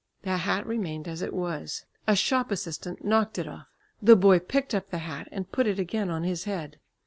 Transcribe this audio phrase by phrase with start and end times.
[0.23, 1.85] The hat remained as it was.
[2.07, 3.67] A shop assistant knocked it off.
[4.01, 6.79] The boy picked up the hat, and put it again on his head.